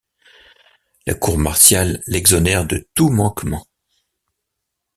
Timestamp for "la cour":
1.05-1.37